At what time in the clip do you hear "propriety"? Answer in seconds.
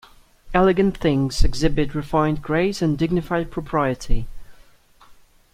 3.51-4.25